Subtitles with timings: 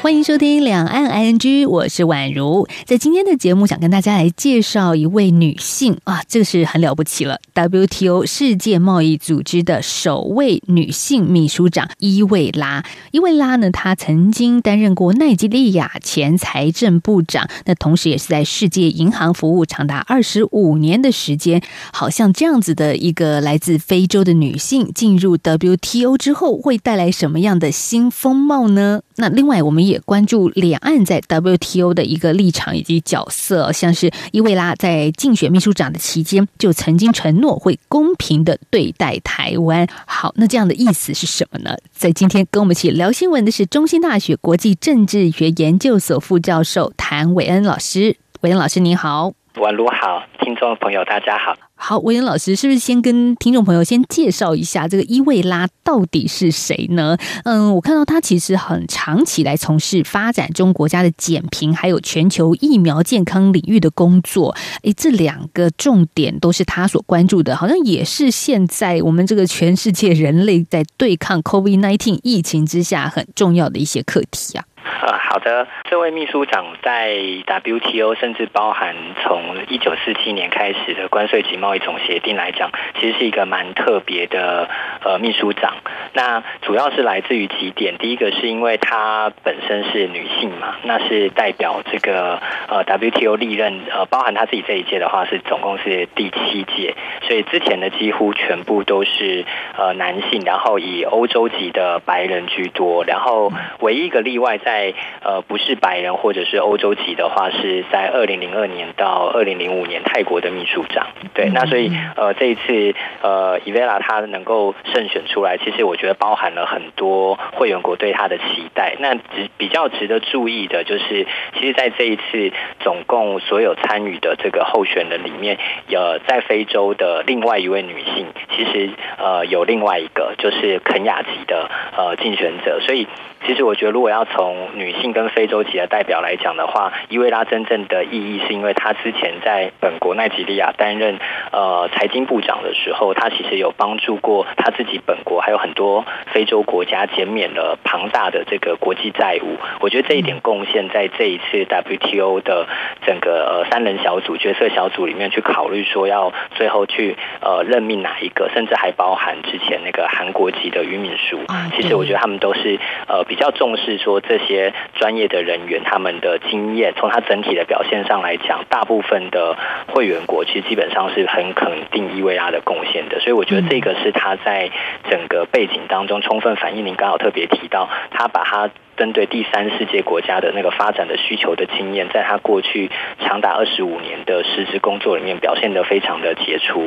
[0.00, 2.68] 欢迎收听《两岸 ING》，我是宛如。
[2.86, 7.40] 在今天的节目，想跟大家来介绍一位女性啊，这个是很了不起了。
[7.52, 12.84] WTO 世界贸易组织的首位女性秘书长伊维拉。
[13.10, 21.60] 伊维拉呢，她曾经担任过奈及利亚前财政部长，那同时也是在世界银行服务长达二十五年的时间。
[21.92, 29.02] 好像这样子的一个来自非洲的女性进入 WTO 之后，会带来什么样的新风貌呢？
[29.16, 39.86] 那另外，我们也关注两岸在 WTO 的一个立场以及角色，像是伊维拉在竞选秘书长的期间就曾经承诺会公平的对待台湾。
[40.06, 41.76] 好，那这样的意思是什么呢？
[41.92, 48.16] 在今天跟我们一起聊新闻的是中兴大学国际政治学研究所副教授谭伟恩老师。
[48.40, 51.67] 伟恩老师您好，宛如好，听众朋友大家好。
[51.80, 57.16] 好，伟恩老师是不是先跟听众朋友先介绍一下这个伊维拉到底是谁呢？
[57.44, 64.54] 嗯，我看到他其实很长期来从事发展中国家的减贫，还有全球疫苗健康领域的工作。
[64.82, 74.64] 诶，这两个重点都是他所关注的，好像也是现在我们这个全世界人类在对抗 COVID-19 疫情之下很重要的一些课题啊。
[75.00, 77.14] 呃，好的，这位秘书长在
[77.46, 84.68] WTO，甚至包含从一九四七年开始的关税及贸易总协定来讲，其实是一个蛮特别的
[85.04, 85.74] 呃秘书长。
[86.12, 99.44] 那主要是来自于几点，第一个是因为她本身是女性嘛，那是代表这个呃 WTO 历任呃包含她自己这一届的话是总共是第七届，所以之前的几乎全部都是
[99.76, 104.94] 呃男性，然后以欧洲籍的白人居多，然后唯一一个例外在。
[105.20, 111.08] 呃，不是白人或者是欧洲籍的话，是在二零零二年到二零零五年泰国的秘书长。
[111.34, 118.94] 对，那所以呃，这一次呃，伊卫拉他能够胜选出来，其实我觉得包含了很多会员国对他的期待。
[119.00, 125.58] 那值比较值得注意的就是，其实，在这一次总共所有参与的这个候选人里面，
[125.88, 128.26] 有在非洲的另外一位女性，
[128.56, 133.08] 其实呃有另外一个就是肯亚籍的呃竞选者，所以。
[133.46, 141.20] 其实我觉得，如果要从女性跟非洲籍的代表来讲的话，伊维拉真正的意义是因为她之前在本国奈及利亚担任
[141.52, 149.56] 呃财经部长的时候，他其实有帮助过他自己本国还有很多非洲国家减免了庞大的这个国际债务。
[149.80, 152.66] 我觉得这一点贡献在这一次 WTO 的
[153.06, 161.38] 整个呃三人小组决策小组里面去考虑说要最后去呃任命哪一个，甚至还包含之前那个韩国籍的俞敏书。
[161.76, 163.24] 其实我觉得他们都是呃。
[163.28, 169.54] 比较重视说这些专业的人员他们的经验，从他整体的表现上来讲，大部分的
[169.88, 174.70] 会员国其实基本上是很很肯定伊维拉的贡献的，所以我觉得这个是他在
[175.08, 176.84] 整个背景当中充分反映。
[176.84, 178.68] 您刚好特别提到，他把他。
[178.98, 186.82] 针对第三世界国家的那个发展的需求的经验，在他过去长达二十五年的实质工作里面表现得非常的杰出。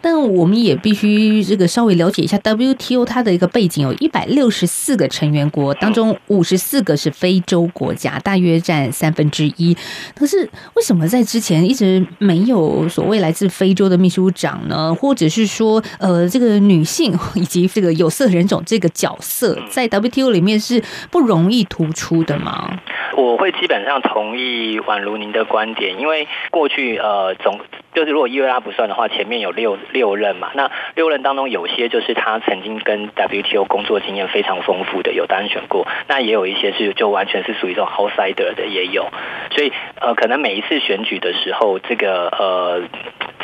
[0.00, 9.76] 但我们也必须这个稍微了解一下 WTO 它的一个背景，有一百六十四个成员国，当中五十四个是非洲国家，大约占三分之一。
[10.14, 14.94] 可是为什么在之前一直没有所谓来自非洲的秘书长呢？
[14.94, 22.38] 或者是说，呃，这个女性 以及这个有色人种这个角色在 WTO 里面是不容容易突出的？
[22.38, 22.70] 吗？
[23.16, 25.44] 我会基本上同意宛如您的？
[25.44, 27.60] 观点，因为过去呃总
[27.94, 28.94] 就是如果伊卫拉不算的？
[28.94, 38.66] 话，前面有六六任嘛，那六任当中有些就是他曾经跟 WTO 工作经验非常丰富的，有当选过，那也有一些是就完全是属于这种 outsider 的？
[38.66, 39.08] 也有，
[39.50, 41.32] 所以呃可能每一次选举的？
[41.32, 42.82] 时候，这个呃。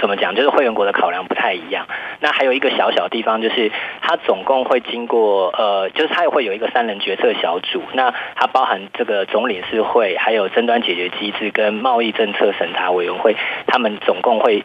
[0.00, 0.34] 怎么讲？
[0.34, 1.86] 就是会员国的考量不太一样。
[2.20, 3.70] 那还有一个小小地方，就是
[4.00, 7.82] 它总共会经过呃，就是它也会有一个三人决策小组。
[7.92, 13.36] 那它包含这个总理事会，还有争端解决机制跟贸易政策审查委员会，
[13.66, 14.64] 他们总共会。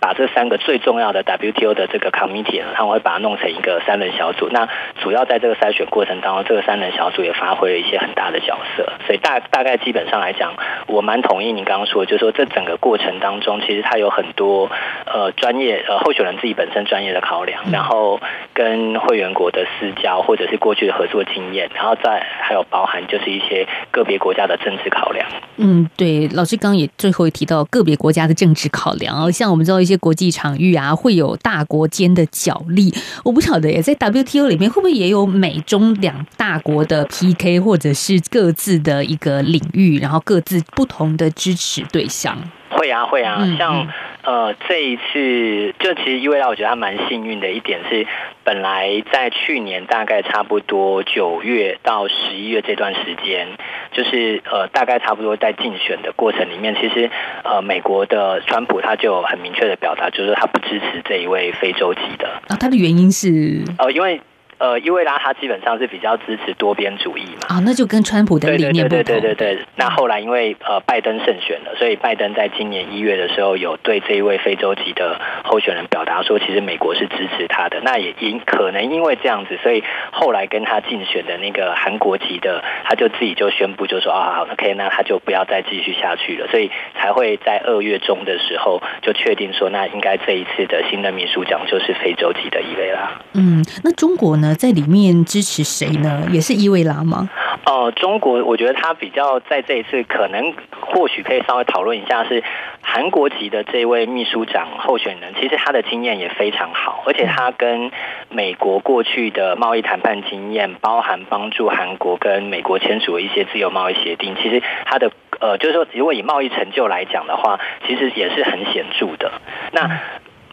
[0.00, 4.48] 把这三个最重要的 WTO 的这个 committee 呢，他们会把它弄成一个三人小组。
[4.50, 4.68] 那
[5.02, 8.92] 主要在这个筛选过程当中，这个三人小组也发挥了一些很大的角色。
[9.06, 10.54] 所以大大概基本上来讲，
[10.86, 14.70] 我蛮同意您刚刚说，就是说这整个过程当中，其实它有很多
[15.06, 18.18] 呃专业呃候选人自己本身专业的考量，然后
[18.54, 25.28] 跟会员国的私交或者是过去的合作经验，然后再还有包含就是一些个别国家的政治考量。
[25.56, 32.94] 嗯，对，老师刚刚也最后也提到个别国家的政治考量哦，像我们知道一些些国际场域啊，会有大国间的角力。
[33.24, 42.38] 我不晓得耶，在 WTO 里面会不会也有美中两大国的 PK，或者是各自的一个领域，然后各自不同的支持对象？
[42.70, 43.88] 会啊，会啊，嗯、像。
[44.22, 48.06] 呃，这一次就其实因为我觉得他蛮幸运的一点是，
[48.44, 53.48] 本来在去年大概差不多九月到十一月这段时间，
[53.92, 57.08] 就是呃大概差不多在竞选的过程里面，其实
[57.44, 62.28] 呃美国的川普他就很明确的表达，就是他不支持这一位非洲籍的。
[62.48, 64.20] 啊，他的原因是呃因为。
[64.60, 69.02] 呃，伊维拉他基本上是比较支持多边主义嘛，啊、哦，那就跟川普的理念不同。
[69.02, 69.64] 对对对对对。
[69.74, 77.80] 那后来因为呃拜登胜选了，所以拜登在今年一月的时候有对这一位非洲籍的候选人表达说，其实美国是支持他的。
[77.82, 93.10] 那也因可能因为这样子，所以后来跟他竞选的那个韩国籍的，他就自己就宣布就说啊，OK，那他就不要再继续下去了，所以才会在二月中的时候就确定说，那应该这一次的新的秘书长就是非洲籍的伊维拉。
[93.32, 96.26] 嗯，那中国呢，在里面支持谁呢？
[96.30, 97.28] 也是伊维拉吗？
[97.66, 102.42] 哦、呃，中国，我觉得他比较在这一次可能或许可以稍微讨论一下，是
[102.80, 107.90] 韩国籍的这位秘书长候选人，其实他的经验也非常好，而且他跟
[108.30, 119.32] 美国过去的贸易谈判经验，包含帮助韩国跟美国签署了一些自由贸易协定，其实他的呃，就是说，如果以贸易成就来讲的话，其实也是很显著的。
[119.72, 120.00] 那。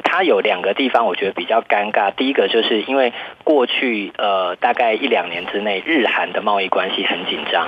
[0.10, 2.12] 他有两个地方，我觉得比较尴尬。
[2.16, 3.12] 第一个就是因为
[3.44, 7.68] 过去呃大概一两年之内，日韩的贸易关系很紧张。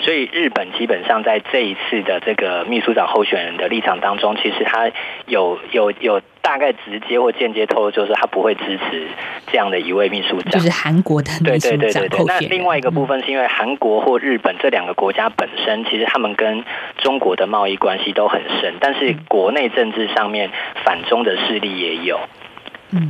[0.00, 4.92] 所以日本基本上在这一次的这个秘书长候选人的立场当中，其实他
[5.26, 9.06] 有有有大概直接或间接透露，就是他不会支持
[9.48, 11.76] 这样的一位秘书长，就是韩国的秘书长。
[11.76, 12.24] 对对对对对。
[12.24, 16.64] 那另外一个部分是因为韩国或日本这两个国家本身，其实他们跟
[17.02, 20.50] 中国的贸易关系都很深，但是国内政治上面
[20.86, 22.18] 反中的势力也有。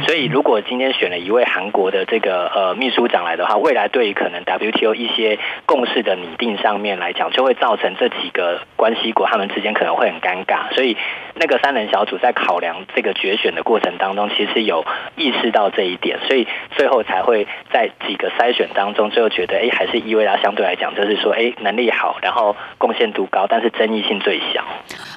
[0.05, 10.75] 所以，如果今天选了一位韩国的这个呃秘书长来的话，未来对于可能 WTO 一些共识的拟定上面来讲，就会造成这几个关系国他们之间可能会很尴尬。
[10.75, 10.97] 所以，
[11.37, 14.85] 那个三人小组在考量这个决选的过程当中，其实有
[15.17, 24.65] 意识到这一点，所以最后才会在几个筛选当中，最后觉得哎，还是伊维拉相对来讲，就是说哎能力好，然后贡献度高，但是争议性最小。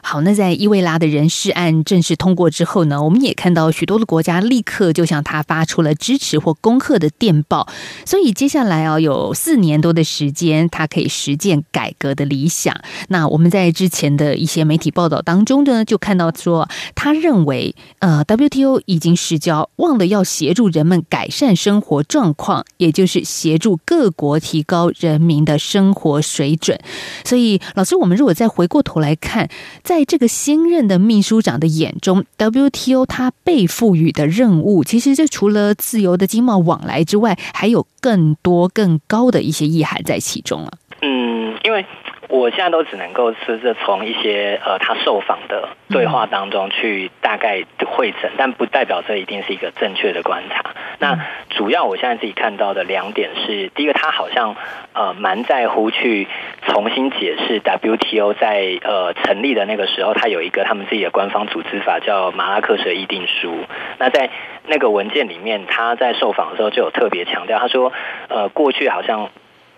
[0.03, 4.39] 好，那在伊维拉的人事案正式通过之后呢，我们也看到许多的国家。
[4.51, 7.69] 立刻就向他发出了支持或恭贺的电报，
[8.06, 12.75] 所以接下来啊，有四年多的时间，他可以实践改革的理想。
[13.07, 26.77] 那我们在之前的一些媒体报道当中呢，就看到说，他认为，呃，WTO 已经失焦，忘了要协助人们改善生活状况，也就是协助各国提高人民的生活水准。
[27.24, 29.50] 所以，老师，我们如果再回过头来看，
[29.81, 40.71] 在这个新任的秘书长的眼中，WTO 他被赋予的任任务其实，这除了自由的经贸往来之外，还有更多更高的一些意涵在其中了。
[41.03, 41.85] 嗯，因为
[42.31, 50.63] 我现在都只能够是从一些呃他受访的对话当中去大概汇整，但不代表这一定是一个正确的观察。
[50.99, 51.19] 那
[51.49, 54.55] 主要我现在自己看到的两点是：第一个，他好像
[54.93, 56.25] 呃蛮在乎去
[56.67, 63.53] 重新解释 WTO 在呃成立的那个时候，他有一个他们自己的官方组织法叫马拉克什议定书。
[63.97, 64.29] 那在
[64.67, 67.91] 那个文件里面，他在受访的时候就有特别强调，他说
[68.29, 69.29] 呃过去好像。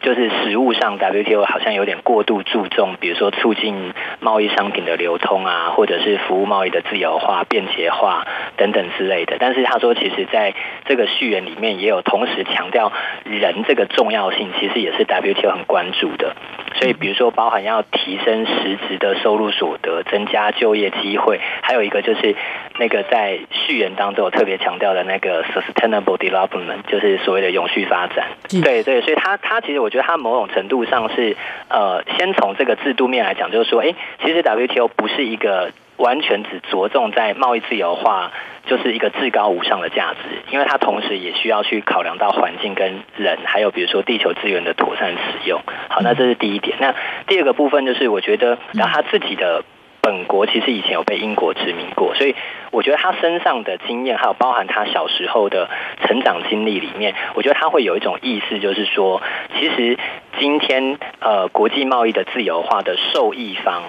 [0.03, 9.37] 就是实物上，WTO 好像有点过度注重，比如说促进贸易商品的流通啊，或者是服务贸易的自由化、便捷化等等之类的。
[9.39, 12.91] 但是他说，其实在这个序言里面也有同时强调
[13.23, 16.35] 人这个重要性，其实也是 WTO 很关注的。
[16.75, 22.35] 所以，比如说包含要提升实质的收入所得、增加就业机会，还有一个就是
[22.77, 28.27] 那个在序言当中有特别强调的那个 sustainable development，就是所谓的永续发展。
[28.49, 29.92] 对对，所以他他其实我。
[29.93, 31.37] 我觉得它某种程度上是，
[31.69, 38.31] 呃，先从这个制度面来讲，就是说，哎，其实 WTO 不是一个完全只着重在贸易自由化，
[38.65, 45.61] 就是一个至高无上的价值，因为它同时也需要去考量到环境跟人，还有比如说地球资源的妥善使用。
[45.89, 46.75] 好，那这是第一点。
[46.79, 46.95] 那
[47.27, 49.63] 第二个部分就是，我觉得，然后他自己的。
[50.03, 52.35] 本国其实以前有被英国殖民过，所以
[52.71, 55.69] 我觉得他身上的经验，还有包含他小时候的
[56.05, 59.21] 成长经历里面，我觉得他会有一种意思，就是说，
[59.57, 59.97] 其实
[60.37, 63.81] 今天呃国际贸易的自由化的受益方，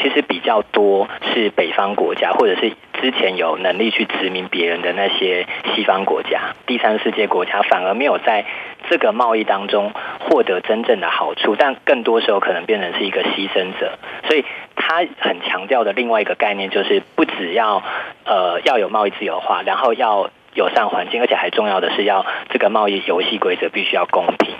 [0.00, 8.44] 其实比较多是北方国家，或者是之前有能力去殖民别人的那些西方国家、第三世界国家，反而没有在
[8.88, 13.98] 这个贸易当中获得真正的好处，但更多时候可能变成是一个牺牲者。
[14.28, 14.44] 所以
[14.76, 17.82] 他很强调的另外一个概念就是，不只要
[18.24, 24.54] 呃要有贸易自由化，然后要友善环境，而且还重要的是要这个贸易游戏规则必须要公平。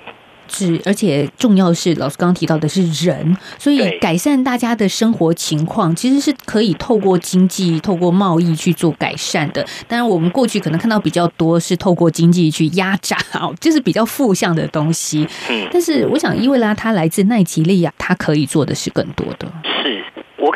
[0.49, 9.66] 是，而且重要是，老师刚刚提到的是人，所以改善大家的生活情况，其实是可以透过经济、透过贸易去做改善的。
[9.88, 15.26] 当然，我们过去可能看到比较多是透过经济去压榨，哦就是比较负向的东西。
[15.50, 19.49] 嗯，但是我想，伊维拉他来自奈及利亚，他可以做的是更多的。
[19.82, 19.95] 是我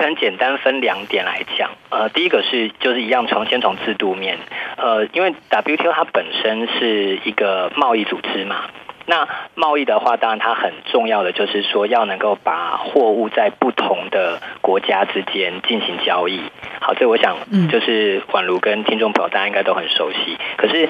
[0.00, 1.72] 可能简单分两点来讲。
[1.90, 4.38] 呃，第一个是就是一样从先从制度面，
[4.78, 8.62] 呃，因为 WTO 它本身是一个贸易组织嘛。
[9.04, 16.40] 那贸易的话，当然它很重要的就是说，要能够把货物在不同的国家之间进行交易。
[16.80, 17.36] 好，这我想
[17.68, 20.38] 就是宛如跟听众朋友大家应该都很熟悉。
[20.56, 20.88] 可是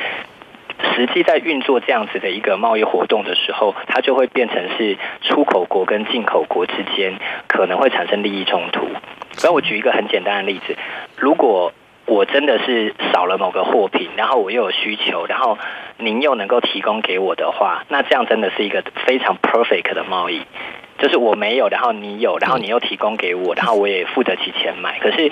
[0.94, 7.14] 实际在运作这样子的一个贸易活动的时候，它就会变成是出口国跟进口国之间
[7.46, 8.88] 可能会产生利益冲突。
[9.32, 10.76] 所以我举一个很简单的例子，
[11.16, 11.72] 如果
[12.06, 15.58] 我真的是少了某个货品，然后我又有需求，然后
[15.98, 20.42] 您又能够提供给我的话，那这样真的是一个非常 perfect 的贸易，
[20.98, 24.98] 就是我没有，然后你有，然后你又提供给我，然后我也付得起钱买。
[24.98, 25.30] 可是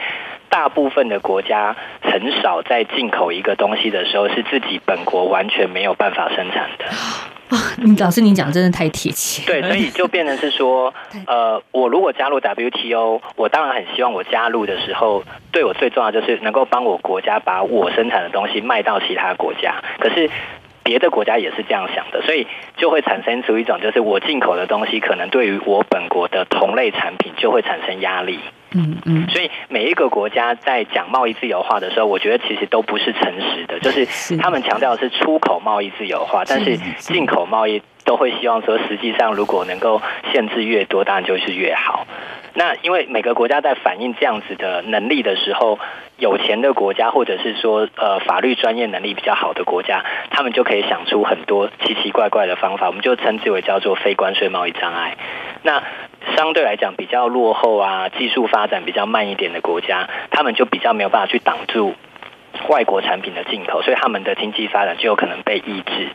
[0.49, 6.85] 大部分的国家很少在进口一个东西的时候，是自己本国完全没有办法生产的。
[7.49, 9.43] 啊，你老师，你讲真的太贴切。
[9.47, 10.93] 对，所以就变成是说，
[11.27, 19.77] 呃，我如果加入 WTO，我当然很希望我加入的时候，对我最重要就是能够帮我国家把我生产的东西卖到其他国家。
[19.99, 20.29] 可是
[20.83, 28.41] 别的国家也是这样想的，所以就会产生出一种，就是我进口的东西可能对于我本国的同类产品就会产生压力。
[28.79, 40.01] 嗯嗯，所以每一个国家在讲贸易自由化的时候，我觉得其实都不是诚实的，就是他们强调的是出口贸易自由化，但是进口贸易都会希望说，实际上如果能够
[40.33, 42.07] 限制越多，当然就是越好。
[42.55, 45.79] 那因为每个国家在反映这样子的能力的时候，
[46.17, 55.17] 有钱的国家或者是说呃法律专业能力比较好的国家，他们就可以想出很多奇奇怪怪的方法，我们就称之为叫做非关税贸易障碍。
[55.63, 55.83] 那
[56.37, 61.95] 相对来讲比较落后啊，技术发展比较慢一点的国家，他们就比较没有办法去挡住
[62.69, 66.09] 外国产品的进口，所以他们的经济发展就有可能被抑制。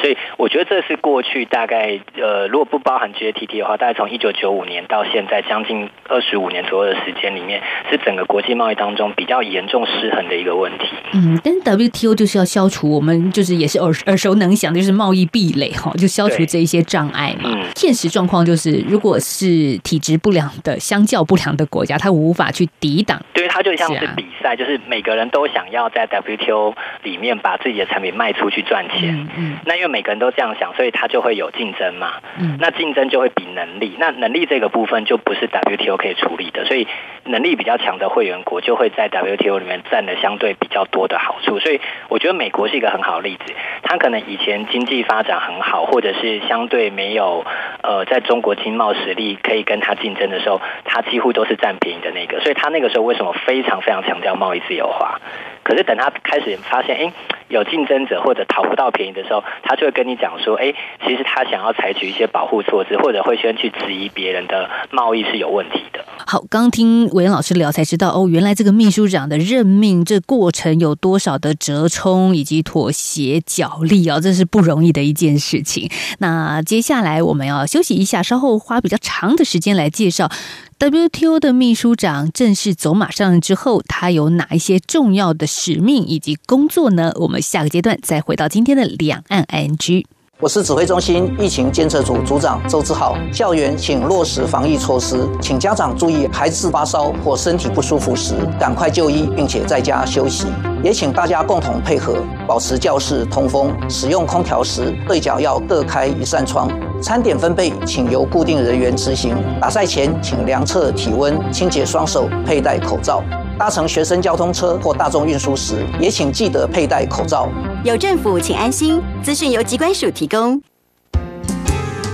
[0.00, 10.86] 所以我觉得这是过去大概呃，如果不包含 GATT 的话，大概从一九九五年到现在将近二十五年左右的时间里面，是整个国际贸易当中比较严重失衡的一个问题。
[11.12, 17.50] 嗯，但是 WTO 就是要消除我们就是也是耳耳熟能详的，就是贸易壁垒哈，就消除这一些障碍嘛。
[17.52, 23.20] 嗯，现实状况就是，如果是体质不良的、相较不良的国家，它无法去抵挡。
[23.32, 29.14] 对，它就像是比赛，是啊，就是每个人都想要在 WTO 里面把自己的产品卖出去赚钱。
[29.16, 32.20] 嗯，嗯，那因为每个人都这样想，所以他就会有竞争嘛。
[32.38, 36.86] 嗯，那竞争就会比能力，那能力这个部分就不是 WTO 可以处理的，所以
[37.26, 41.58] 能力比较强的会员国就会在 WTO 里面占了相对比较多的好处。
[41.58, 43.52] 所以我觉得美国是一个很好的例子，
[43.82, 47.44] 他可能以前经济发展很好，或者是相对没有
[47.82, 52.40] 呃在中国经贸实力可以跟他竞争的时候，他几乎都是占便宜的那个。
[52.40, 55.20] 所以他那个时候为什么非常非常强调贸易自由化？
[55.62, 57.12] 可是等他开始发现，哎，
[57.48, 60.72] 有竞争者或者讨不到便宜的时候，他就会跟你讲说，哎，
[61.04, 66.04] 其实他想要采取一些保护措施，或者会先去质疑别人的贸易是有问题的。
[66.24, 75.90] 好，刚听维恩老师聊才知道，哦，原来这个秘书长的任命这过程有多少的折冲以及妥协角力啊，这是不容易的一件事情。
[76.18, 80.30] 那接下来我们要休息一下，稍后花比较长的时间来介绍。
[80.78, 87.12] WTO 的秘书长正式走马上任之后，他有哪一些重要的使命以及工作呢？
[87.16, 90.04] 我们下个阶段再回到今天的两岸 ING。
[90.38, 93.16] 我是指挥中心疫情监测组组长周志浩。
[93.32, 100.46] 校园请落实防疫措施，请家长注意，孩子发烧或身体不舒服时，赶快就医，并且在家休息。
[100.82, 103.74] 也请大家共同配合，保持教室通风。
[103.88, 106.68] 使用空调时，对角要各开一扇窗。
[107.00, 109.34] 餐点分配，请由固定人员执行。
[109.58, 113.22] 打赛前，请量测体温，清洁双手，佩戴口罩。
[113.58, 117.48] 搭乘学生交通车或大众运输时，也请记得佩戴口罩。
[117.84, 119.02] 有政府，请安心。
[119.22, 120.60] 资讯由机关署提供。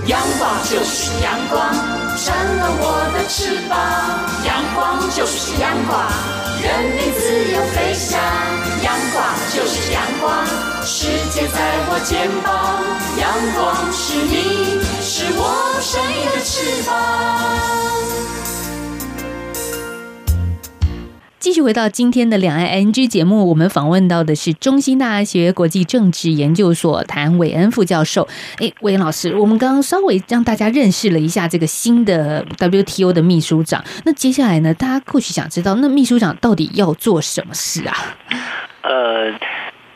[0.07, 1.73] 阳光就是阳光，
[2.15, 3.77] 成了我的翅膀。
[4.45, 5.99] 阳光就是阳光，
[6.61, 8.19] 任你自由飞翔。
[8.81, 9.23] 阳光
[9.53, 10.45] 就是阳光，
[10.85, 11.59] 世界在
[11.89, 12.83] 我肩膀。
[13.19, 15.41] 阳光是你，是我
[15.81, 16.91] 生命的翅膀。
[21.43, 28.25] 继续回到今天的两岸 ING 节目，我们访问到的是中兴大学国际政治研究所谭伟恩副教授。
[28.59, 33.83] 哎，伟恩老师，我们刚刚稍微让大家认识了一下这个新的 WTO 的秘书长。
[34.05, 37.93] 那接下来呢，大家或许想知道，那秘书长到底要做什么事啊？
[38.83, 39.29] 呃，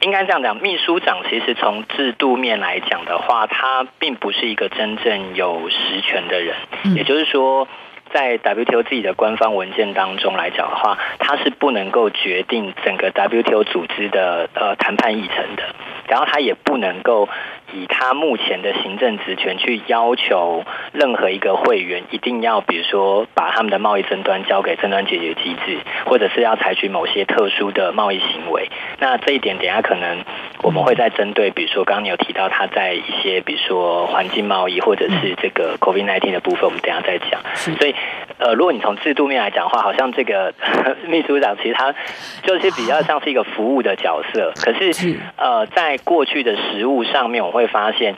[0.02, 7.66] 应该这样讲，秘书长其实从制度面来讲的话，他并不是一个真正有实权的人，嗯、也就是说。
[8.14, 15.64] 在 WTO 自己的官方文件当中来讲的话，它是不能够决定整个 WTO 组织的呃谈判议程的，
[16.08, 17.28] 然后它也不能够
[17.74, 28.70] 以他目前的行政职权去要求任何一个会员一定要，比如说把他们的贸易争端交给争端解决机制，或者是要采取某些特殊的贸易行为。
[29.00, 30.24] 那这一点，等下可能
[30.64, 37.42] 我们会再针对，比如说刚刚你有提到他在一些，比如说环境贸易或者是这个 COVID-19 的部分，我们等下再讲。
[37.56, 37.96] 所以，
[38.38, 40.54] 呃，如果你从制度面来讲的话，好像这个
[41.08, 41.94] 秘书长其实他
[42.44, 44.54] 就是比较像是一个服务的角色。
[44.56, 48.16] 可是，呃，在过去的实务上面，我会发现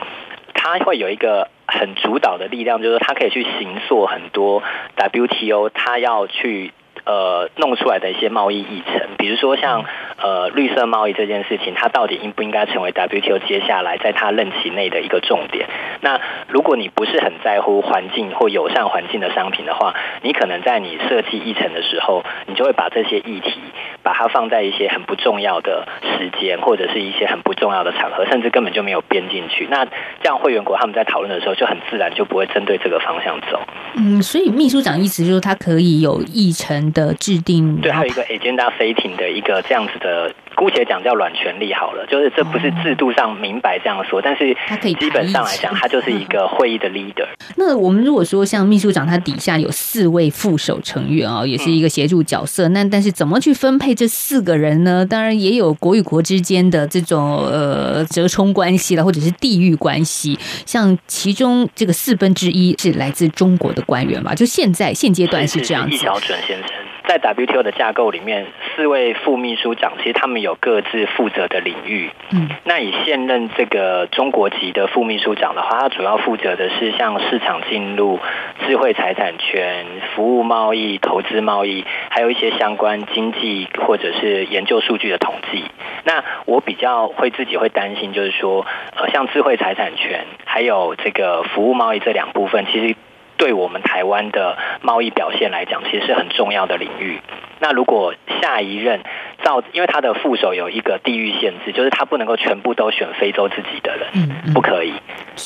[0.54, 4.62] 他会有一个很主导的力量，就是他可以去行塑很多
[4.96, 6.72] WTO，他要去。
[7.02, 9.84] 呃，弄出来的一些贸易议程，比如说像
[10.20, 15.66] 呃绿色贸易这件事情，它到底应不应该成为 WTO 接下来在它任期内的一个重点？
[16.02, 16.20] 那
[16.50, 23.60] 如果你不是很在乎环境或友善环境的商品的话，你可能在你设计议程的时候，你就会把这些议题
[24.02, 29.66] 把它放在一些很不重要的时间，或者是一些很不重要的场合，甚至根本就没有编进去。
[29.70, 33.60] 那这样会员国他们在讨论的时候，就很自然就不会针对这个方向走。
[33.94, 40.32] 嗯，所以秘书长意思就是他可以有议程的制定，对，还有一个 agenda setting 的一个这样子的。
[40.60, 47.26] 姑且讲叫软权利好了，就是这不是制度上明白这样说，但是他可以基本上来讲，他就是一个会议的 leader。
[47.56, 52.68] 那我们如果说像秘书长，他底下有四位副手成员啊，也是一个协助角色。
[52.68, 55.06] 那但是怎么去分配这四个人呢？
[55.06, 60.38] 当然也有国与国之间的这种呃折冲关系了，或者是地域关系。
[60.66, 64.34] 像其中这个四分之一是来自中国的官员吧？
[64.34, 65.94] 就现在现阶段是这样子。
[65.94, 66.68] 易小准先生。
[67.06, 72.10] 在 WTO 的架构里面，四位副秘书长其实他们有各自负责的领域。
[72.30, 78.20] 嗯，那以现任这个中国籍的副秘书长的话，他主要负责的是像市场进入、
[78.66, 85.64] 智慧财产权、服务贸易、投资贸易，还有一些相关经济或者是研究数据的统计。
[86.04, 88.64] 那我比较会自己会担心，就是说，
[88.96, 92.94] 呃，像智慧财产权还有这个服务贸易这两部分，其实。
[93.40, 97.18] 对我们台湾的贸易表现来讲，其实是很重要的领域。
[97.60, 99.00] 那如果下一任
[99.44, 104.94] 照，因为他的副手有一个地域限制，就是他不能够全部都选非洲自己的人，不可以。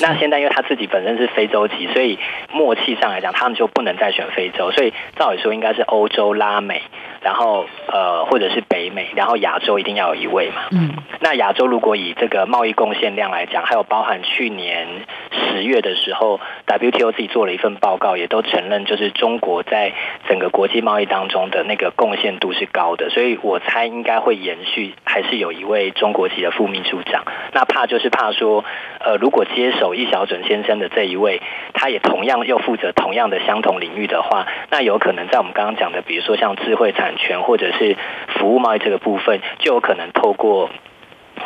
[0.00, 2.18] 那现在因为他自己本身是非洲籍，所以
[2.53, 4.70] 默契上来讲，他们就不能再选非洲。
[4.70, 6.81] 所以照理说应该是欧洲、拉美。
[7.20, 10.64] 然后呃，或者是北美，然后亚洲一定要有一位嘛。
[10.72, 10.90] 嗯。
[11.20, 14.87] 那亚洲如果以这个贸易贡献量来讲，还有包含去年
[15.33, 19.92] 十月的时候，WTO 自己做了一份报告，也都承认就是中国在
[20.29, 27.25] 整个国际贸易当中的那个贡献度是高的，所以我猜应该会延续，还是有一位中国籍的副秘书长。
[27.55, 28.62] 那怕就是怕说，
[29.01, 31.40] 呃，如果接手易小准先生的这一位，
[31.73, 37.97] 他也同样又负责同样的相同领域的话，那有可能在我们刚刚讲的，比如说像智慧产权或者是
[38.37, 40.69] 服务贸易这个部分，就有可能透过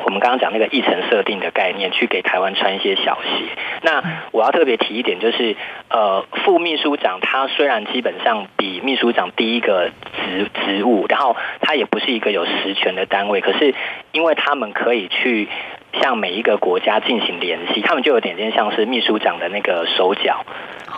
[0.05, 3.44] 我们刚刚讲那个议程设定的概念，去给台湾穿一些小鞋。
[3.83, 5.57] 那我要特别提一点，就是
[5.88, 13.74] 呃，副秘书长他虽然基本上比秘书长低一个职职务，然后他也不是一个有实权的单位，可是
[14.12, 15.48] 因为他们可以去
[16.01, 20.44] 向每一个国家进行联系，他们就有点点像是秘书长的那个手脚。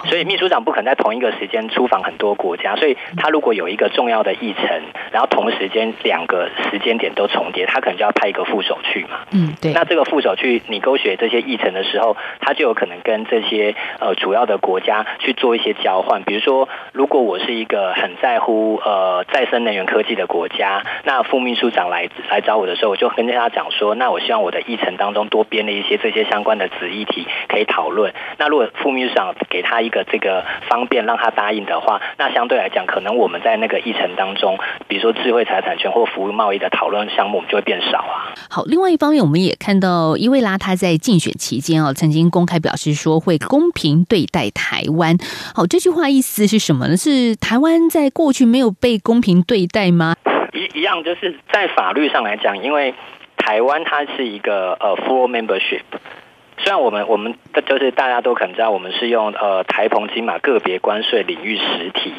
[0.04, 9.20] 所以秘书长不可能在同一个时间出访很多国家，所以他如果有一个重要的议程，然后同时间两个时间点都重叠，他可能就要派一个副手去嘛。
[9.32, 9.72] 嗯，对。
[9.72, 16.22] 那这个副手去你勾选这些议程的时候，他就有可能跟这些呃主要的国家去做一些交换。
[16.22, 28.12] 比如说，如果我是一个很在乎呃再生能源科技的国家，那副秘书长来来找我的时候，我就跟他讲说，那我希望我的议程当中多编了一些这些相关的子议题可以讨论。
[28.38, 38.34] 那如果副秘书长给他一个这个方便让他答应的话，那相对来讲，可能我们在那个议程当中，比如说智慧财产权或服务贸易的讨论项目，我们就会变少啊。
[38.48, 45.16] 好，另外一方面，我们也看到伊维拉他在竞选期间哦，曾经公开表示说会公平对待台湾。
[45.54, 46.96] 好，这句话意思是什么呢？
[46.96, 50.14] 是台湾在过去没有被公平对待吗？
[50.52, 52.94] 一一样，就是在法律上来讲，因为
[53.36, 55.82] 台湾它是一个呃 full membership。
[56.62, 57.34] 虽然我们我们
[57.66, 62.12] 就是大家都可能知道，我们是用呃台澎金马个别关税领域实体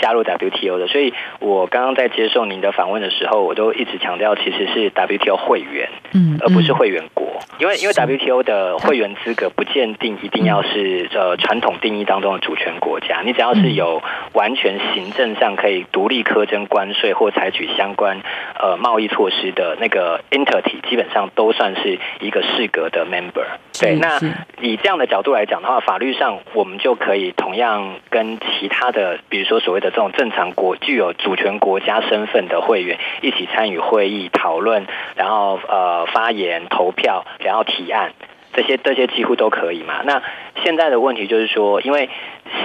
[0.00, 14.02] 加入 WTO 的，所以我刚刚在接受您的访问的时候，我都一直强调，其实是 WTO 会员，嗯，而不是会员国，因为因为 WTO 的会员资格不鉴定一定要是呃传统定义当中的主权国家，你只要是有
[14.34, 18.20] 完全行政上可以独立苛征关税或采取相关
[18.60, 23.46] 呃贸易措施的那个 entity，基本上都算是一个适格的 member。
[23.80, 24.18] 对，那
[24.60, 38.12] 以这样的角度来讲的话，法律上我们就可以同样跟其他的，比如说所谓的这种正常国具有主权国家身份的会员一起参与会议讨论，然后呃发言、投票，然后提案，
[38.56, 40.02] 这些这些几乎都可以嘛。
[40.04, 40.22] 那
[40.64, 42.08] 现在的问题就是说，因为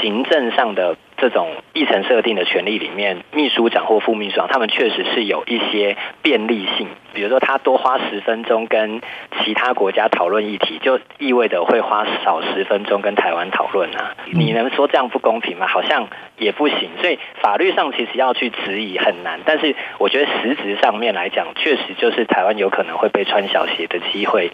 [0.02, 0.96] 行政上的。
[1.22, 6.88] 这种议程设定的权利里面，秘书长或副秘书长，他们确实是有一些便利性。
[7.14, 9.02] 比如说，他多花十分钟跟
[9.38, 14.16] 其他国家讨论议题，就意味着会花少十分钟跟台湾讨论啊。
[14.34, 15.68] 你能说这样不公平吗？
[15.68, 16.08] 好像
[16.40, 16.90] 也不行。
[17.00, 24.50] 所以法律上其实要去质疑很难，但是我觉得实质上面来讲，确实就是台湾有可能会被穿小鞋的机会。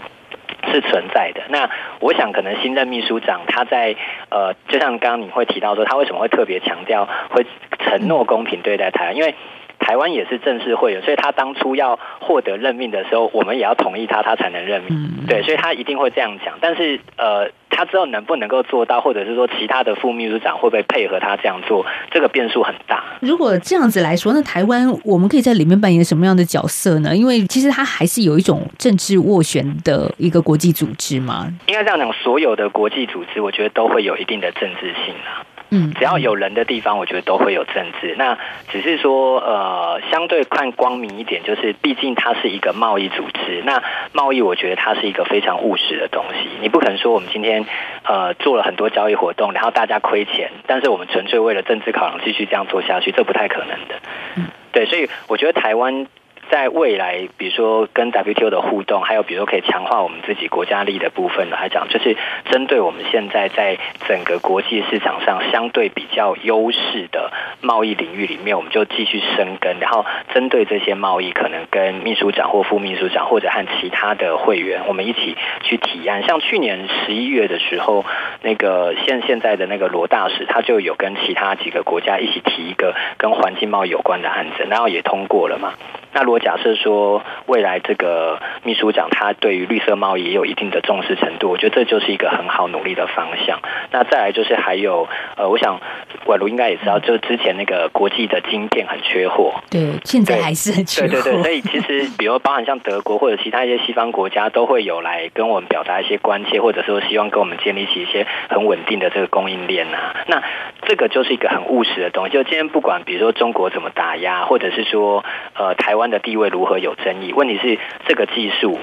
[0.72, 1.42] 是存在的。
[1.50, 3.96] 那我想，可能新任秘书长他在
[4.30, 7.46] 呃，就像刚刚你会提到说，他为什么会特别强调会
[7.80, 9.16] 承诺公平对待台湾？
[9.16, 9.36] 因为
[9.80, 15.26] 台湾也是正式会员，所以他当初要获得任命的时候，我们也要同意他，他才能任命。
[15.28, 16.56] 对，所以他一定会这样讲。
[16.62, 17.50] 但是呃。
[17.70, 23.04] 他之后能不能够做到，或者是说其他的副秘书长会不会配合他这样做，这个变数很大。
[23.20, 27.16] 如果这样子来说，那台湾我们可以在里面扮演什么样的角色呢？
[27.16, 31.54] 因为其实它还是有一种政治斡旋的一个国际组织嘛。
[31.68, 35.46] 应该这样讲，所有的国际组织，我觉得都会有一定的政治性啊。
[35.70, 38.16] 嗯，只要有人的地方，我觉得都会有政治。
[38.18, 38.38] 那
[38.70, 43.62] 只是说，呃，相对看光明一点，就是毕竟它是一个贸易组织。
[43.66, 46.50] 那贸易，我觉得它是一个非常务实的东西。
[46.62, 47.66] 你不可能说我们今天
[48.04, 53.96] 呃做了很多交易活动，然后大家亏钱，但是我们纯粹为了政治考量继续这样做下去，这不太可能的。
[54.36, 56.08] 嗯，对，所以我觉得台湾。
[56.50, 62.16] 在未来，比如说跟 WTO 的互动，还有比如说可以强化我们自己国家力的部分来讲，就是
[62.52, 67.32] 针对我们现在在整个国际市场上相对比较优势的
[67.62, 76.24] 贸易领域里面，我们就继续深耕，然后针对这些贸易，可能跟秘书长或副秘书长，或者和其他的会员，我们一起去提案。
[76.24, 78.06] 像去年十一月的时候，
[78.42, 85.74] 那个现现在的那个罗大使，他就有跟其他几个国家一起提一个跟环境贸易有关的案子，然后也通过了嘛。
[86.14, 93.60] 那罗果假设说未来这个秘书长他对于绿色贸易也有一定的重视程度，我觉得这就是一个很好努力的方向。
[93.92, 95.80] 那再来就是还有呃，我想
[96.26, 101.08] 宛如应该也知道，就是之前那个国际的晶片很缺货，对，现在还是很缺货。
[101.08, 110.16] 对对对，所以其实 比如包含像德国或者其他一些西方国家都会有来跟我们表达一些关切，或者说希望跟我们建立起一些很稳定的这个供应链啊。
[110.28, 110.44] 那
[110.86, 112.34] 这个就是一个很务实的东西。
[112.34, 115.24] 就今天不管比如说中国怎么打压，或者是说
[115.54, 118.82] 呃台湾的地位如何有争议，问题是这个技术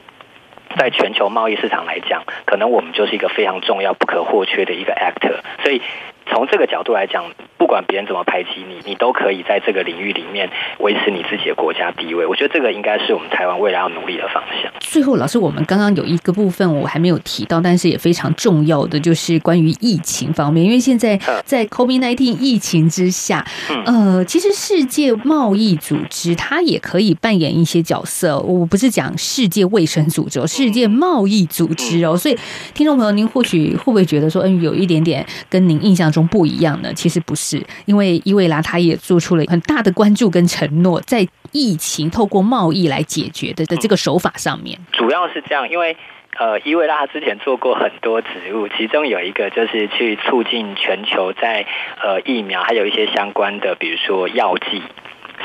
[0.78, 5.83] 在全球贸易市场来讲，可能我们就是一个非常重要、不可或缺的一个 actor，所以。
[6.26, 7.26] 从这个角度来讲，
[7.64, 10.50] 不管别人怎么排挤你，你都可以在这个领域里面
[10.81, 12.27] 维持你自己的国家地位。
[12.27, 14.70] 我觉得这个应该是我们台湾未来要努力的方向。
[14.81, 20.62] 最后，老师，我们刚刚有一个部分我还没有提到，但是也非常重要的，就是关于疫情方面。
[20.62, 23.42] 因为现在在 COVID-19 疫情之下，
[23.87, 28.38] 呃，其实世界贸易组织它也可以扮演一些角色。
[28.40, 32.14] 我不是讲世界卫生组织，世界贸易组织哦。
[32.14, 32.37] 所以，
[32.74, 36.92] 听众朋友，您或许会不会觉得说，嗯，有一点点跟您印象中不一样呢？
[36.92, 37.53] 其实不是，
[37.84, 45.96] 因为伊维拉他也做出了很大的关注跟承诺，在疫情透过贸易来解决的的这个手法上面，主要是这样，因为
[46.36, 51.64] 呃，伊维拉他之前做过很多职务，其中有一个就是去促进全球在
[52.02, 54.82] 呃疫苗还有一些相关的，比如说药剂。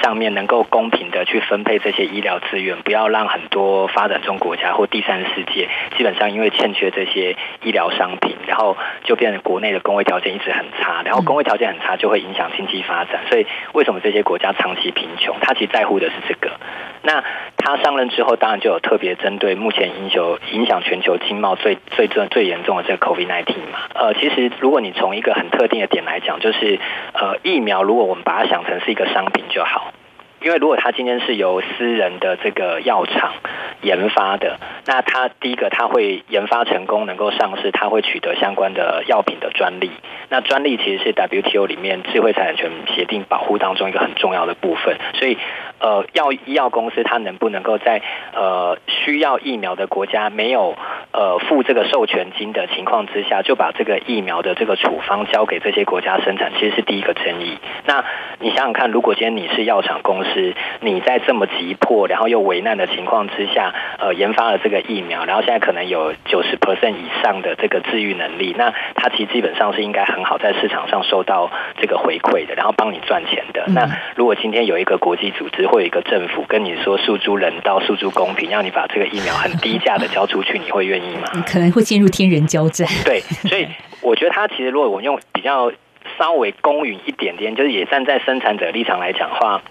[0.01, 13.21] 上面能够公平的去分配这些医疗资源，不要让很多发展中国家或第三世界基本上因为欠缺这些医疗商品，然后就变成国内的工位条件一直很差，然后工位条件很差就会影响经济发展。
[13.29, 15.35] 所以为什么这些国家长期贫穷？
[15.41, 16.51] 他其实在乎的是这个。
[17.01, 17.23] 那
[17.57, 23.79] 他上任之后，当然就有特别针对目前影响影响全球经贸最最最最严重的这个 COVID-19 嘛。
[23.93, 26.79] 呃，其实如果你从一个很特定的点来讲，就是
[27.13, 29.88] 呃疫苗，如果我们把它想成是一个商品就好。
[30.41, 33.33] 因为如果他今天是由私人的这个药厂
[33.81, 34.57] 研发的。
[34.85, 39.91] 那他第一个他会研发成功，能够上市，他会取得相关的药品的专利。
[40.29, 44.97] 那专利其实是 WTO 里面智慧财产权协定保护当中一个很重要的部分。
[45.13, 45.37] 所以，
[45.79, 48.01] 呃，药医药公司它能不能够在
[48.33, 50.75] 呃需要疫苗的国家没有
[51.11, 57.57] 呃付这个授权金的情况之下，就把这个疫苗的这个处方交给这些国家生产，其实是第一个争议。
[57.85, 58.05] 那
[58.39, 71.49] 你想想看，如果今天你是药厂公司，你在这么急迫，然后又危难的情况之下，呃，研发了这个疫苗，然后现在可能有九十 percent 以上的这个治愈能力，那它其实基本上是应该很好在市场上收到
[71.81, 73.65] 这个回馈的，然后帮你赚钱的。
[73.67, 80.98] 那如果今天有一个国际组织或有一个政府跟你说诉诸人道、诉诸公平，让你把这个疫苗很低价的交出去，你会愿
[81.45, 82.87] 可能会进入天人交战。
[83.05, 83.67] 对， 所以
[84.01, 85.71] 我觉得他其实如果我们用比较
[86.17, 89.61] 稍微公允一点点，就是也站在生产者立场来讲的话，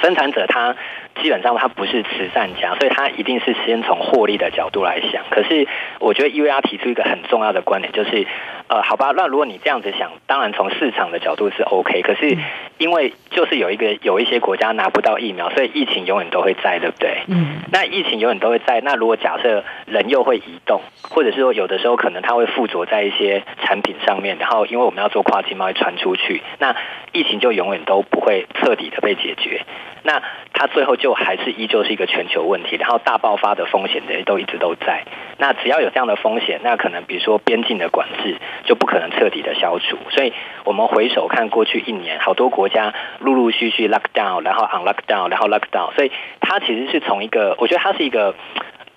[0.00, 0.76] 生产者他。
[1.20, 5.22] 基本上他不是慈善家，所以他一定是先从获利的角度来想。
[5.28, 5.68] 可是
[5.98, 8.26] 我觉得，E U R 提出一个很重要的观点，就是
[8.70, 12.02] 呃，好吧，那如果你这样子想，当然从市场的角度是 OK。
[12.02, 12.38] 可是
[12.78, 17.18] 因为就是有一个有一些国家拿不到疫苗，所以疫情永远都会在，对不对？
[17.26, 17.62] 嗯。
[17.72, 18.80] 那疫情永远都会在。
[18.82, 26.76] 那如果假设人又会移动，或者是说有的时候可能它会附着在一些产品上面，然后因为我们要做跨境贸易传出去，那
[27.10, 29.62] 疫情就永远都不会彻底的被解决。
[30.02, 30.22] 那
[30.54, 35.04] 它最后就还是依旧是一个全球问题，然后大爆发的风险也都一直都在。
[35.38, 39.96] 那只要有这样的风险，那可能比如说边境的管制就不可能彻底的消除。
[40.10, 40.32] 所以
[40.64, 48.34] 我们回首看过去一年，好多国家陆陆续续 lock down，然后 unlock down，然后 lock down，所以它其实是从一个，我觉得它是一个。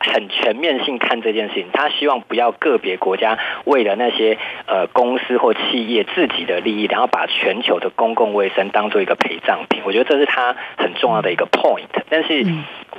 [0.04, 9.82] 很全面性看这件事情，他希望不要个别国家为了那些呃公司或企业自己的利益，然后把全球的公共卫生当做一个陪葬品。
[9.86, 11.88] 我觉得这是他很重要的一个 point。
[12.10, 12.46] 但是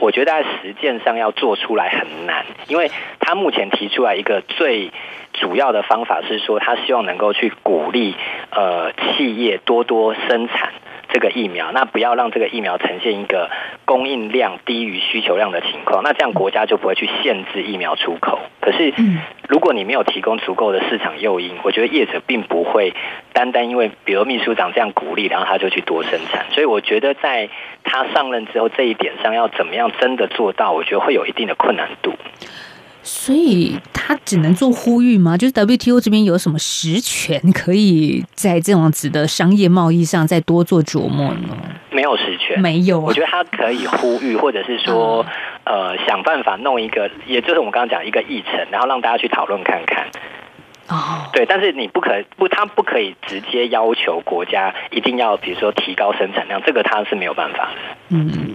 [0.01, 2.90] 我觉得在实践上要做出来很难，因为
[3.21, 4.90] 他目前提出来一个最
[5.33, 8.14] 主要的方法是说，他希望能够去鼓励
[8.51, 10.73] 呃企业多多生产。
[11.14, 13.48] 这个疫苗，那不要让这个疫苗呈现一个
[13.85, 18.40] 供应量低于需求量的情况，那这样国家就不会去限制疫苗出口。
[18.61, 18.92] 可是，
[19.48, 22.92] 如果你没有提供足够的市场诱因，我觉得业者并不会
[23.33, 26.46] 单单因为，比如秘书长这样鼓励，然后他就去多生产。
[26.50, 27.48] 所以，我觉得在
[27.85, 32.14] 他上任之后，这一点上要怎么样真的做到，我觉得会有一定的困难度。
[33.07, 35.37] 所以他只能做呼吁吗？
[35.37, 41.55] 就是 WTO 这边有什么实权可以在这样子的商业贸易上再多做琢磨呢？
[41.90, 42.99] 没有实权，没有。
[42.99, 45.25] 我觉得他可以呼吁，或者是说，
[45.64, 50.07] 呃，想办法弄一个，也就是我们刚刚讲一个议程，然后让大家去讨论看看。
[50.88, 57.97] 哦，对，但是你不可不，他不可以直接要求国家一定要，比如说提高生产量，这个他是没有办法的。
[58.09, 58.55] 嗯。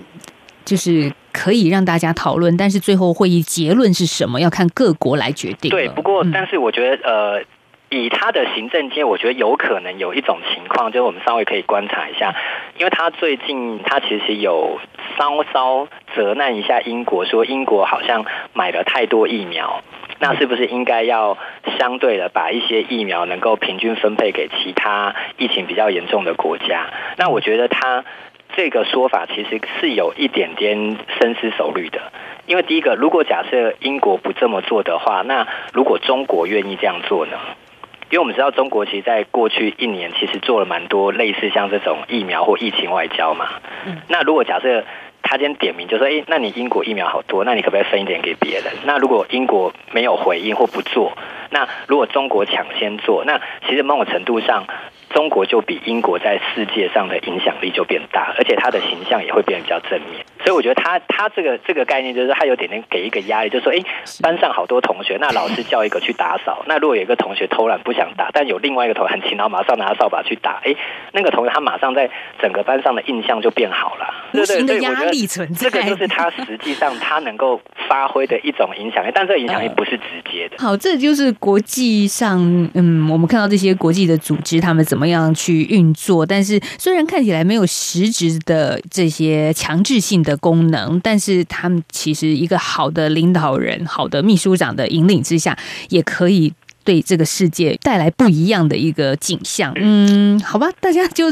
[0.66, 5.70] 就是可以让大家讨论，但是最后会议结论是什么，要看各国来决定。
[5.70, 7.44] 对，不过但是我觉得，呃，
[7.90, 12.36] 以他的行政界，我觉得有可能有一种情况，就是我们稍微可以观察一下，
[12.78, 14.80] 因为他最近他其实有
[15.18, 19.84] 稍稍责难一下英国，说英国好像买了太多疫苗，
[20.20, 21.38] 那是不是应该要
[21.78, 26.88] 相对的把一些疫苗能够平均分配给其他疫情比较严重的国家？
[27.18, 28.04] 那我觉得他。
[28.56, 32.12] 这个说法其实是有一点点深思熟虑的，
[32.46, 37.38] 因为第一个，如果假设英国不这么做的话，那如果中国愿意这样做呢？
[38.10, 43.50] 因为我们知道中国其实在过去一年其实做了蛮多类似像这种疫苗或疫情外交嘛。
[44.08, 44.84] 那如果假设
[45.22, 48.74] 他今天点名就说，诶，那你英国疫苗好多，那你可不可以分一点给别人？
[48.84, 51.16] 那如果英国没有回应或不做，
[51.52, 54.66] 那如果中国抢先做，那其实某种程度上。
[55.10, 60.26] 中国就比英国在世界上的影响力就变大，而且他的形象也会变得比较正面。
[60.44, 63.84] 所以我觉得他他这个这个概念就是他有点点给一个压力，就是说，哎，
[64.22, 70.74] 班上好多同学，那老师叫一个去打扫，那如果有一个同学偷懒不想打，但有另外一个同学很勤劳，马上拿扫把去打，哎，
[71.12, 72.10] 那个同学他马上在
[72.42, 74.08] 整个班上的印象就变好了。
[74.34, 80.56] 无形的压力存在，这个就是他实际上他能够发挥的一种影响力，但这个影响力不是直接的。
[80.58, 82.40] 好，这就是国际上，
[82.76, 86.26] 嗯，我们看到这些国际的组织，他们怎么怎么样去运作？
[86.26, 95.58] 但是虽然看起来没有实质的这些强制性的功能，但是他们其实一个好的领导人、好的秘书长的引领之下，
[95.88, 96.54] 也可以。
[96.90, 99.72] 对这个世界带来不一样的一个景象。
[99.76, 101.26] 嗯，好吧，大家就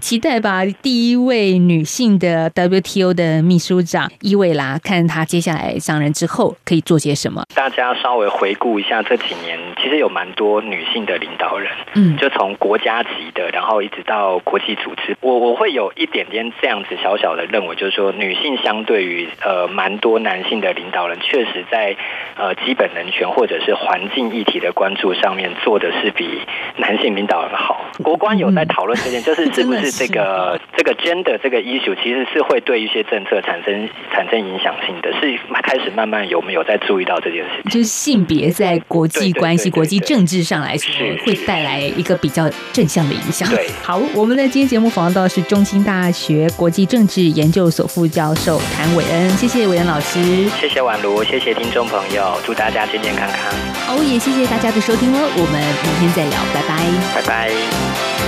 [0.00, 0.62] 期待吧。
[0.82, 7.42] 第一位女性的 WTO 的秘书长伊维拉，看她接下来上任之后可以做些什么。
[7.54, 21.96] 大家稍微回顾一下这几年，其实有蛮多女性的领导人，嗯，就从国家级的，然后一直到国际组织，我我会有一点点这样子小小的认为，就是说女性相对于呃蛮多男性的领导人，确实在
[22.36, 26.42] 呃基本人权或者是环境议题的关注上面做的是比
[26.76, 27.84] 男性领导人好。
[28.04, 37.72] 国关有在讨论这件，就是是不是这个这个 gender 这个 issue 其实是会对一些政策产生产生影响性的，是开始慢慢有没有在注意到这件事情？
[37.72, 40.94] 就是性别在国际关系、国际政治上来说，
[41.26, 43.48] 会带来一个比较正向的影响。
[43.50, 53.52] 对，好，我们的今天节目访问到是中兴大学国际政治研究所副教授谭伟恩，谢谢伟恩老师，谢谢婉如，谢谢听众朋友，祝大家健健康康。
[53.88, 56.78] 哦，也谢谢大家的收听哦，我们明天再聊，拜拜，
[57.16, 58.27] 拜拜。